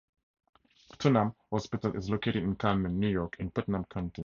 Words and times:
Putnam 0.97 1.31
Hospital 1.51 1.95
is 1.95 2.09
located 2.09 2.41
in 2.43 2.55
Carmel, 2.55 2.91
New 2.91 3.07
York 3.07 3.35
in 3.39 3.51
Putnam 3.51 3.85
County. 3.85 4.19